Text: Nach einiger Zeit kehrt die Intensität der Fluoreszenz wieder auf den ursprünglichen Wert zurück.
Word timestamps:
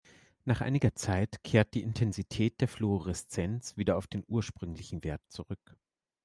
Nach 0.45 0.61
einiger 0.61 0.95
Zeit 0.95 1.43
kehrt 1.43 1.75
die 1.75 1.83
Intensität 1.83 2.59
der 2.59 2.67
Fluoreszenz 2.67 3.77
wieder 3.77 3.97
auf 3.97 4.07
den 4.07 4.23
ursprünglichen 4.27 5.03
Wert 5.03 5.21
zurück. 5.29 5.77